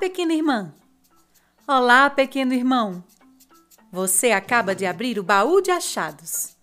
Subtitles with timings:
[0.00, 0.72] pequena irmã.
[1.68, 3.04] Olá, pequeno irmão.
[3.92, 6.56] Você acaba de abrir o baú de achados.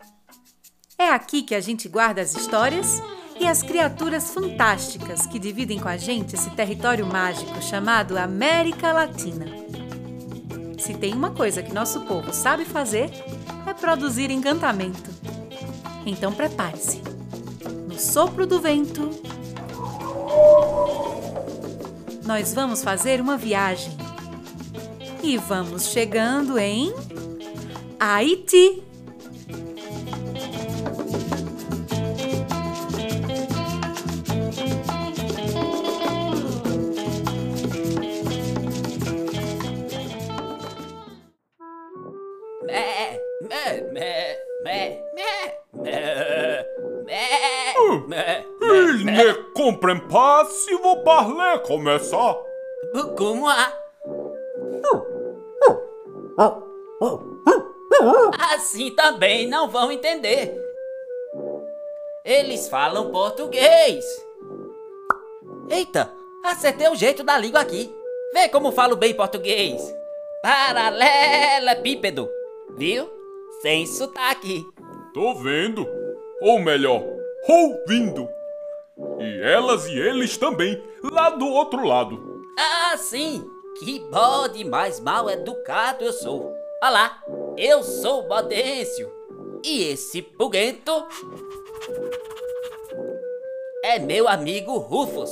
[0.97, 2.99] É aqui que a gente guarda as histórias
[3.39, 9.45] e as criaturas fantásticas que dividem com a gente esse território mágico chamado América Latina.
[10.79, 13.11] Se tem uma coisa que nosso povo sabe fazer,
[13.67, 15.11] é produzir encantamento.
[16.07, 17.03] Então prepare-se.
[17.87, 19.11] No sopro do vento,
[22.27, 23.91] nós vamos fazer uma viagem.
[25.23, 26.93] E vamos chegando em
[27.97, 28.83] Haiti.
[51.99, 52.37] Ça.
[53.17, 53.73] Como a?
[58.53, 60.55] Assim também não vão entender.
[62.23, 64.05] Eles falam português.
[65.69, 66.11] Eita,
[66.43, 67.93] acertei o jeito da língua aqui.
[68.33, 69.93] Vê como falo bem português.
[70.41, 72.29] Paralelepípedo.
[72.77, 73.09] Viu?
[73.61, 74.63] Sem sotaque.
[75.13, 75.87] Tô vendo.
[76.41, 77.03] Ou melhor,
[77.47, 78.36] ouvindo.
[79.19, 82.41] E elas e eles também, lá do outro lado.
[82.57, 83.49] Ah, sim!
[83.77, 86.51] Que bode mais mal educado eu sou.
[86.81, 87.21] Olá,
[87.55, 89.11] eu sou o Bodêncio.
[89.63, 91.05] E esse puguento
[93.83, 95.31] é meu amigo Rufus.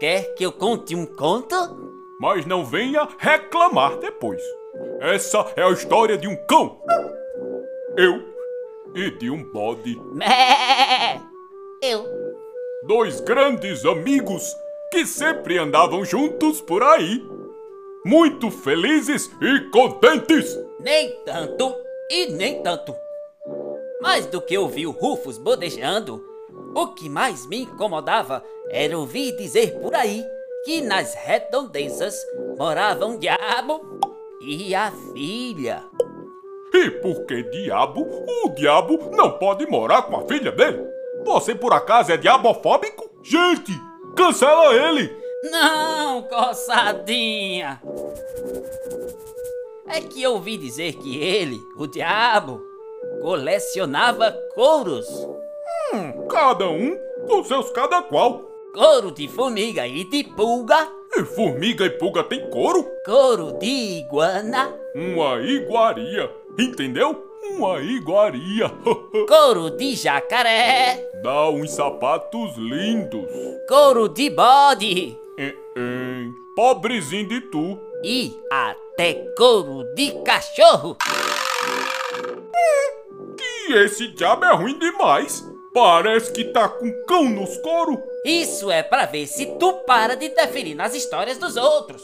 [0.00, 1.54] Quer que eu conte um conto?
[2.20, 4.42] Mas não venha reclamar depois.
[5.00, 6.80] Essa é a história de um cão.
[7.96, 8.24] Eu
[8.94, 9.96] e de um bode.
[10.14, 11.20] Mé!
[11.82, 12.19] Eu.
[12.82, 14.56] Dois grandes amigos
[14.90, 17.22] que sempre andavam juntos por aí.
[18.06, 20.58] Muito felizes e contentes.
[20.78, 21.74] Nem tanto
[22.10, 22.94] e nem tanto.
[24.00, 26.24] Mais do que ouvir o Rufus bodejando,
[26.74, 30.24] o que mais me incomodava era ouvir dizer por aí
[30.64, 32.16] que nas redondezas
[32.56, 34.00] morava um diabo
[34.40, 35.84] e a filha.
[36.72, 38.06] E por que diabo
[38.44, 40.99] o diabo não pode morar com a filha dele?
[41.24, 43.10] Você por acaso é diabofóbico?
[43.22, 43.72] Gente,
[44.16, 45.10] cancela ele!
[45.50, 47.80] Não, coçadinha!
[49.86, 52.60] É que eu ouvi dizer que ele, o diabo,
[53.22, 55.06] colecionava couros.
[56.28, 58.42] Cada um com seus cada qual.
[58.72, 62.86] Couro de formiga e de pulga, E formiga e pulga tem couro?
[63.04, 63.66] couro de
[63.98, 67.26] iguana, Uma iguaria, entendeu?
[67.42, 68.68] Uma iguaria.
[69.28, 73.24] couro de jacaré, Dá uns sapatos lindos.
[73.68, 76.34] couro de bode Hein, hein.
[76.54, 77.78] Pobrezinho de tu.
[78.04, 80.96] e até couro de cachorro.
[83.68, 85.44] E esse diabo é ruim demais.
[85.72, 87.98] Parece que tá com cão nos coros.
[88.24, 92.02] Isso é pra ver se tu para de interferir nas histórias dos outros.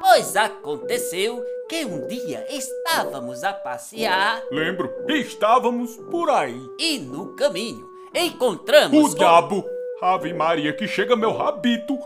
[0.00, 6.60] Pois aconteceu que um dia estávamos a passear Lembro, estávamos por aí.
[6.78, 9.64] e no caminho encontramos O com- diabo,
[10.00, 11.98] Ave Maria, que chega meu rabito,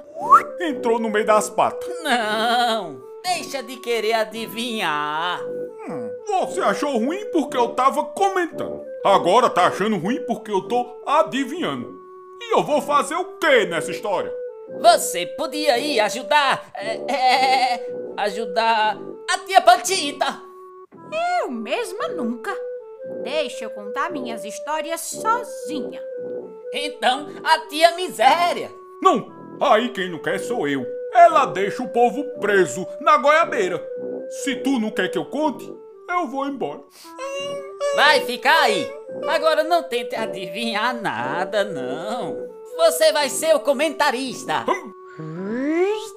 [0.61, 1.89] entrou no meio das patas.
[2.03, 5.41] Não, deixa de querer adivinhar.
[6.27, 8.83] Você achou ruim porque eu tava comentando.
[9.05, 11.99] Agora tá achando ruim porque eu tô adivinhando.
[12.41, 14.33] E eu vou fazer o que nessa história?
[14.79, 18.97] Você podia ir ajudar, é, é, ajudar
[19.31, 20.43] a tia Pantita.
[21.43, 22.55] Eu mesma nunca.
[23.23, 26.01] Deixa eu contar minhas histórias sozinha.
[26.73, 28.71] Então, a tia Miséria.
[29.03, 29.29] Não,
[29.61, 30.87] aí quem não quer sou eu.
[31.13, 33.85] Ela deixa o povo preso na goiabeira.
[34.29, 35.67] Se tu não quer que eu conte,
[36.09, 36.81] eu vou embora.
[37.97, 38.89] Vai ficar aí.
[39.27, 42.50] Agora não tente adivinhar nada, não.
[42.81, 44.65] Você vai ser o comentarista.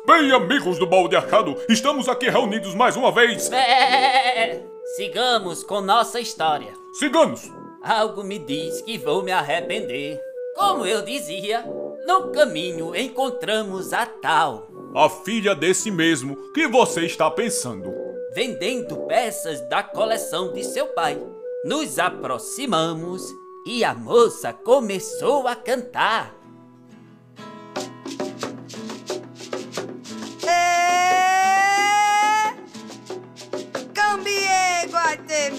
[0.08, 3.52] Bem, amigos do Balde Achado, estamos aqui reunidos mais uma vez.
[3.52, 4.64] É,
[4.96, 6.74] sigamos com nossa história.
[6.94, 7.52] Ciganos,
[7.84, 10.18] Algo me diz que vou me arrepender.
[10.56, 11.66] Como eu dizia,
[12.08, 17.94] no caminho encontramos a tal, a filha desse mesmo que você está pensando.
[18.34, 21.22] vendendo peças da coleção de seu pai.
[21.66, 23.22] Nos aproximamos
[23.66, 26.42] e a moça começou a cantar.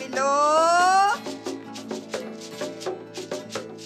[0.04, 1.14] Guatemilô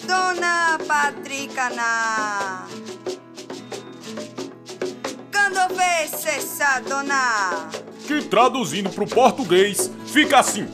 [0.05, 2.67] Dona Patricana
[5.31, 7.69] Quando dovesse essa dona?
[8.05, 10.67] Que traduzindo pro português fica assim: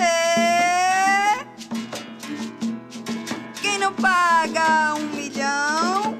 [0.00, 1.44] É.
[3.60, 6.18] Quem não paga um milhão,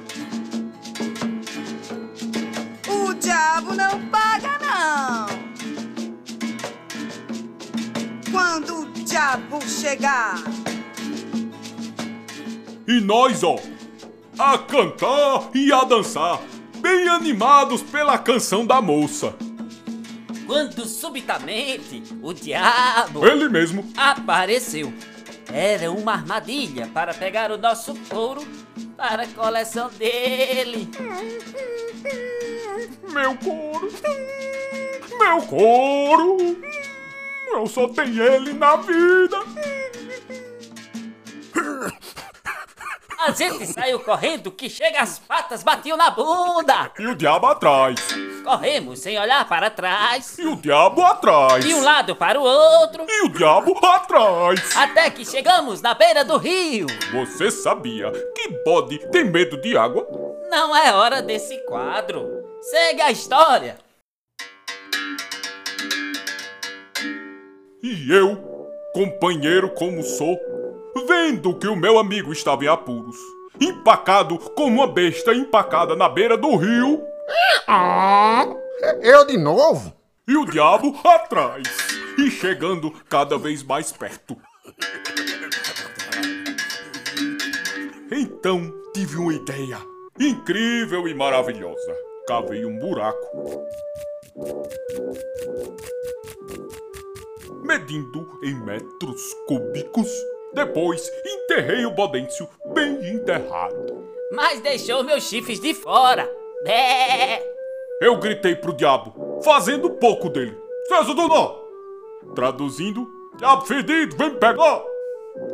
[2.87, 4.12] o diabo não.
[9.13, 10.43] Diabo chegar,
[12.87, 13.59] E nós, ó,
[14.39, 16.41] a cantar e a dançar,
[16.79, 19.35] bem animados pela canção da moça.
[20.47, 23.87] Quando subitamente o diabo Ele mesmo.
[23.95, 24.91] apareceu.
[25.53, 28.41] Era uma armadilha para pegar o nosso couro
[28.97, 30.89] para a coleção dele.
[33.13, 33.93] Meu couro.
[35.19, 36.57] Meu couro.
[37.53, 39.37] Eu só tenho ele na vida.
[43.19, 46.91] A gente saiu correndo que chega as patas batiam na bunda.
[46.99, 47.99] E o diabo atrás.
[48.43, 50.37] Corremos sem olhar para trás.
[50.37, 51.63] E o diabo atrás.
[51.63, 53.05] De um lado para o outro.
[53.07, 54.75] E o diabo atrás.
[54.75, 56.87] Até que chegamos na beira do rio.
[57.13, 60.05] Você sabia que bode tem medo de água?
[60.49, 62.27] Não é hora desse quadro.
[62.61, 63.77] Segue a história.
[67.83, 68.37] E eu,
[68.93, 70.39] companheiro como sou,
[71.07, 73.17] vendo que o meu amigo estava em apuros,
[73.59, 77.01] empacado como uma besta empacada na beira do rio,
[77.67, 78.45] Ah,
[79.01, 79.93] eu de novo?
[80.27, 81.63] e o diabo atrás,
[82.17, 84.37] e chegando cada vez mais perto.
[88.11, 89.77] Então tive uma ideia
[90.19, 91.95] incrível e maravilhosa.
[92.27, 93.65] Cavei um buraco.
[97.63, 100.09] Medindo em metros cúbicos.
[100.53, 104.05] Depois enterrei o Bodêncio bem enterrado.
[104.31, 106.29] Mas deixou meus chifres de fora.
[106.63, 107.41] Bé!
[108.01, 110.57] Eu gritei pro diabo, fazendo pouco dele.
[110.87, 111.55] César do nó!
[112.35, 113.07] Traduzindo,
[113.37, 114.83] diabo fedido, vem pegar!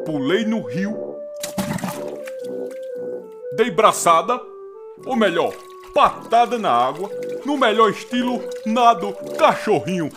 [0.05, 1.15] Pulei no rio.
[3.55, 4.41] Dei braçada,
[5.05, 5.53] ou melhor,
[5.93, 7.09] patada na água,
[7.45, 10.09] no melhor estilo nado cachorrinho.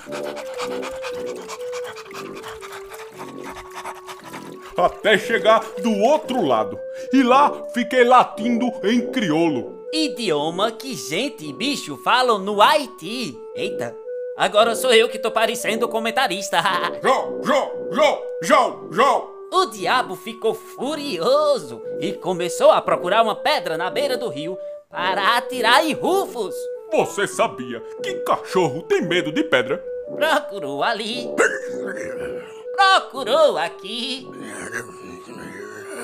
[4.77, 6.79] Até chegar do outro lado.
[7.13, 9.87] E lá fiquei latindo em crioulo.
[9.93, 13.37] Idioma que gente e bicho falam no Haiti.
[13.55, 13.95] Eita,
[14.37, 16.59] agora sou eu que tô parecendo o comentarista.
[17.03, 19.29] Jó, jó, jó, jó, jó.
[19.53, 24.57] O diabo ficou furioso e começou a procurar uma pedra na beira do rio
[24.91, 26.55] para atirar em Rufus.
[26.91, 29.83] Você sabia que cachorro tem medo de pedra?
[30.17, 31.29] Procurou ali.
[32.82, 34.29] Procurou aqui.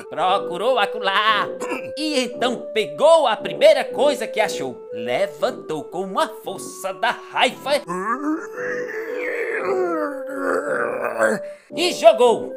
[0.09, 1.47] Procurou acolá.
[1.97, 4.89] E então pegou a primeira coisa que achou.
[4.93, 7.71] Levantou com uma força da raiva.
[11.75, 12.55] E jogou.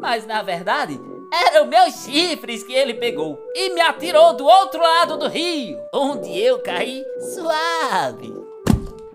[0.00, 0.98] Mas na verdade,
[1.32, 6.40] eram meus chifres que ele pegou e me atirou do outro lado do rio, onde
[6.40, 7.04] eu caí
[7.34, 8.32] suave,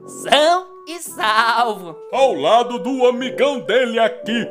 [0.05, 1.97] são e salvo.
[2.11, 4.47] Ao lado do amigão dele aqui.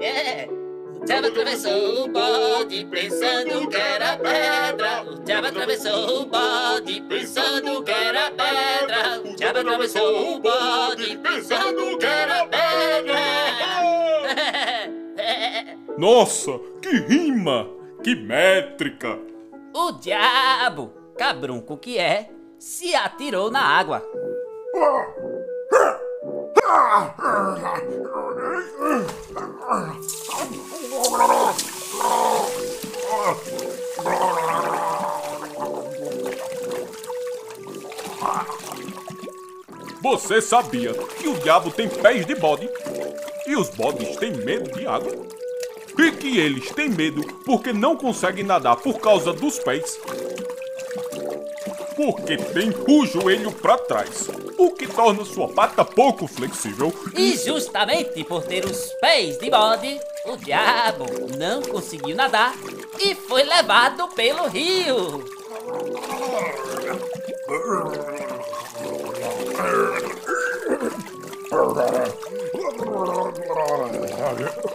[0.00, 0.48] É.
[1.00, 5.02] O diabo atravessou o bode pensando que era pedra.
[5.10, 9.22] O diabo atravessou o bode pensando que era pedra.
[9.24, 13.20] O diabo atravessou o bode pensando que era pedra.
[15.96, 17.66] Nossa, que rima!
[18.02, 19.29] Que métrica!
[19.72, 24.02] O diabo, cabrunco que é, se atirou na água.
[40.02, 42.68] Você sabia que o diabo tem pés de bode?
[43.46, 45.39] E os bodes têm medo de água?
[45.98, 49.98] E que eles têm medo porque não conseguem nadar por causa dos pés?
[51.96, 56.92] Porque tem o joelho para trás, o que torna sua pata pouco flexível.
[57.14, 61.04] E justamente por ter os pés de bode, o diabo
[61.36, 62.54] não conseguiu nadar
[62.98, 65.24] e foi levado pelo rio.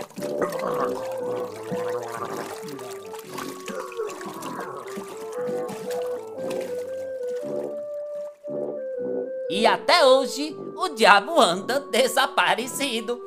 [9.49, 13.19] E até hoje o diabo anda desaparecido.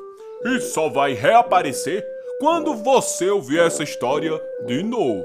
[0.43, 2.05] E só vai reaparecer
[2.39, 5.23] quando você ouvir essa história de novo.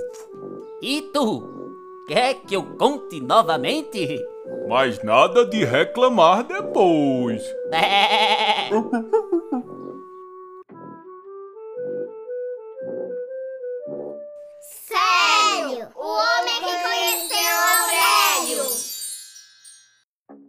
[0.80, 1.76] E tu?
[2.06, 4.25] Quer que eu conte novamente?
[4.68, 7.42] Mas nada de reclamar depois.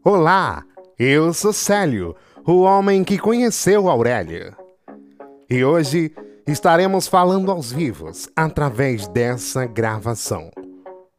[0.08, 0.64] Olá,
[1.00, 4.56] eu sou Célio, o homem que conheceu Aurélio.
[5.50, 6.14] E hoje
[6.46, 10.52] estaremos falando aos vivos através dessa gravação.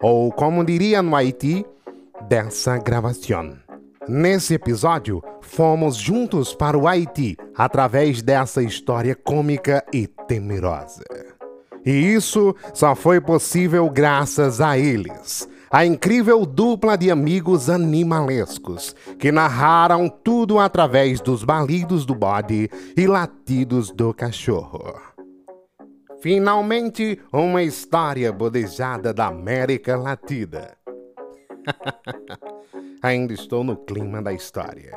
[0.01, 1.67] Ou como diria no Haiti,
[2.29, 3.59] dessa gravação.
[4.07, 11.03] Nesse episódio, fomos juntos para o Haiti através dessa história cômica e temerosa.
[11.85, 19.33] E isso só foi possível graças a eles, a incrível dupla de amigos animalescos que
[19.33, 24.95] narraram tudo através dos balidos do bode e latidos do cachorro.
[26.21, 30.77] Finalmente, uma história bodejada da América Latina.
[33.03, 34.93] ainda estou no clima da história.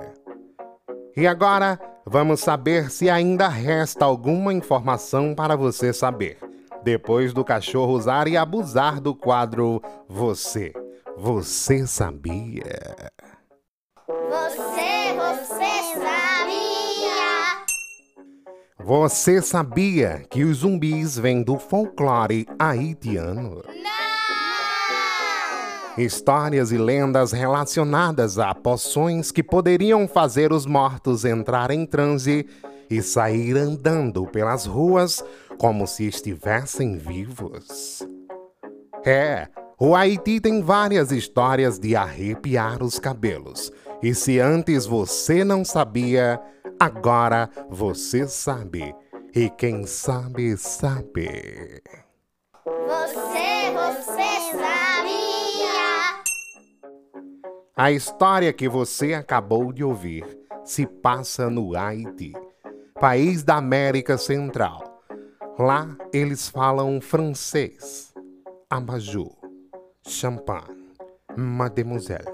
[1.16, 6.49] E agora, vamos saber se ainda resta alguma informação para você saber.
[6.84, 10.72] Depois do cachorro usar e abusar do quadro Você.
[11.18, 13.12] Você sabia?
[14.08, 17.66] Você, você sabia?
[18.80, 23.62] Você sabia que os zumbis vêm do folclore haitiano?
[23.68, 24.00] Não!
[25.98, 32.48] Histórias e lendas relacionadas a poções que poderiam fazer os mortos entrar em transe
[32.90, 35.22] e sair andando pelas ruas
[35.60, 38.02] como se estivessem vivos.
[39.06, 39.48] É,
[39.78, 43.72] o Haiti tem várias histórias de arrepiar os cabelos.
[44.02, 46.42] E se antes você não sabia,
[46.80, 48.96] agora você sabe.
[49.36, 51.82] E quem sabe, sabe.
[52.66, 56.24] Você, você sabia?
[57.76, 60.26] A história que você acabou de ouvir
[60.64, 62.32] se passa no Haiti,
[63.00, 64.89] país da América Central.
[65.60, 68.14] Lá eles falam francês,
[68.70, 69.36] abajur,
[70.08, 70.94] champanhe,
[71.36, 72.32] mademoiselle.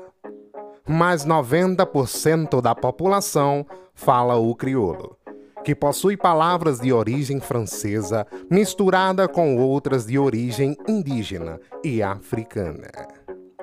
[0.88, 3.66] Mas 90% da população
[3.96, 5.18] fala o crioulo,
[5.64, 12.92] que possui palavras de origem francesa misturada com outras de origem indígena e africana.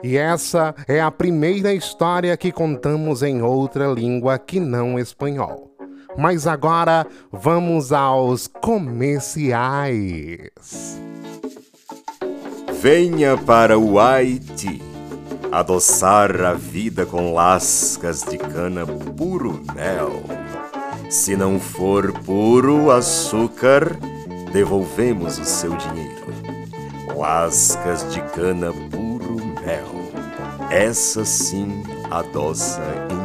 [0.02, 5.71] E essa é a primeira história que contamos em outra língua que não espanhol.
[6.16, 10.50] Mas agora vamos aos comerciais.
[12.80, 14.80] Venha para o Haiti
[15.52, 20.22] adoçar a vida com lascas de cana puro mel.
[21.10, 23.98] Se não for puro açúcar,
[24.52, 26.22] devolvemos o seu dinheiro.
[27.14, 29.92] Lascas de cana puro mel.
[30.70, 33.21] Essa sim adoça em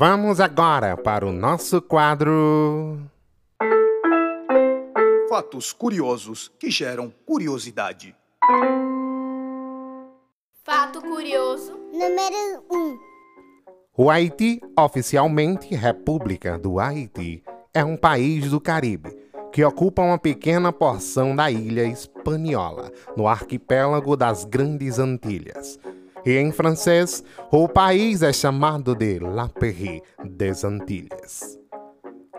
[0.00, 3.00] Vamos agora para o nosso quadro.
[5.28, 8.14] Fatos curiosos que geram curiosidade.
[10.62, 11.76] Fato curioso.
[11.92, 12.76] Número 1.
[12.76, 12.98] Um.
[13.96, 17.42] O Haiti, oficialmente República do Haiti,
[17.74, 19.10] é um país do Caribe
[19.52, 25.76] que ocupa uma pequena porção da ilha espanhola, no arquipélago das Grandes Antilhas.
[26.24, 31.58] E em francês, o país é chamado de La Péri des Antilles.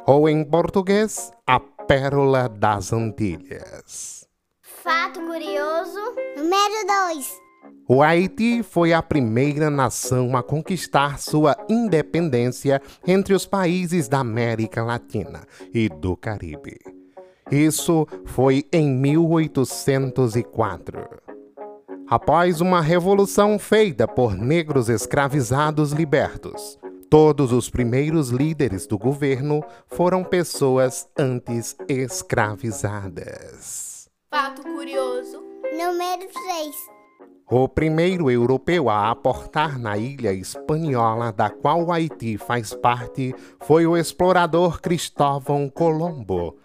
[0.06, 4.28] Ou em português, a Pérola das Antilhas.
[4.62, 6.00] Fato curioso.
[6.38, 7.40] Número 2.
[7.88, 14.84] O Haiti foi a primeira nação a conquistar sua independência entre os países da América
[14.84, 15.42] Latina
[15.74, 16.78] e do Caribe.
[17.52, 21.29] Isso foi em 1804.
[22.10, 30.24] Após uma revolução feita por negros escravizados libertos, todos os primeiros líderes do governo foram
[30.24, 34.10] pessoas antes escravizadas.
[34.34, 35.40] Fato curioso.
[35.72, 36.76] Número 3.
[37.48, 43.86] O primeiro europeu a aportar na ilha espanhola da qual o Haiti faz parte foi
[43.86, 46.58] o explorador Cristóvão Colombo.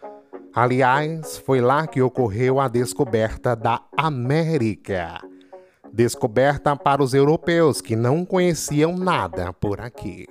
[0.55, 5.21] Aliás, foi lá que ocorreu a descoberta da América.
[5.97, 10.27] Descoberta para os europeus que não conheciam nada por aqui.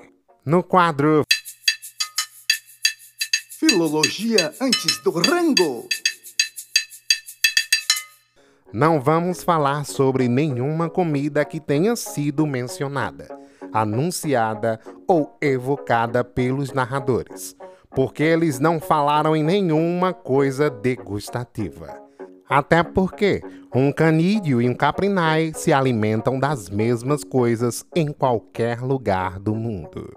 [0.46, 1.24] No quadro
[3.50, 5.88] Filologia antes do rango.
[8.74, 13.30] não vamos falar sobre nenhuma comida que tenha sido mencionada,
[13.72, 17.56] anunciada ou evocada pelos narradores,
[17.92, 22.03] porque eles não falaram em nenhuma coisa degustativa.
[22.48, 23.42] Até porque
[23.74, 30.14] um canídeo e um caprinai se alimentam das mesmas coisas em qualquer lugar do mundo.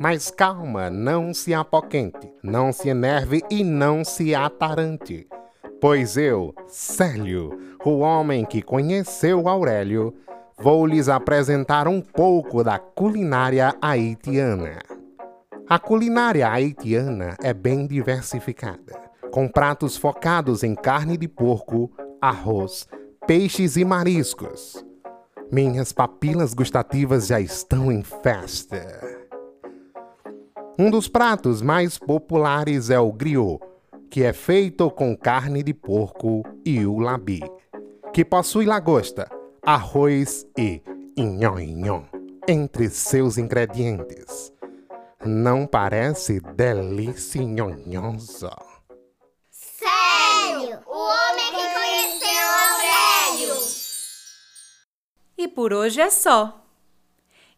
[0.00, 5.26] Mas calma, não se apoquente, não se enerve e não se atarante.
[5.80, 10.14] Pois eu, Célio, o homem que conheceu Aurélio,
[10.56, 14.78] vou lhes apresentar um pouco da culinária haitiana.
[15.68, 18.98] A culinária haitiana é bem diversificada,
[19.30, 22.86] com pratos focados em carne de porco, arroz,
[23.26, 24.84] peixes e mariscos.
[25.50, 28.86] Minhas papilas gustativas já estão em festa.
[30.78, 33.58] Um dos pratos mais populares é o griot,
[34.10, 37.42] que é feito com carne de porco e o labi,
[38.12, 39.28] que possui lagosta,
[39.64, 40.82] arroz e
[41.16, 42.04] inhon
[42.46, 44.52] entre seus ingredientes.
[45.24, 47.28] Não parece delicioso?
[55.38, 56.66] E por hoje é só.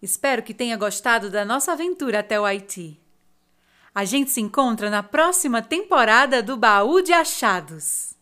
[0.02, 3.00] Espero que tenha gostado da nossa aventura até o Haiti.
[3.94, 8.14] A gente se encontra na próxima temporada do Baú de Achados.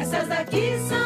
[0.00, 1.05] Essas daqui são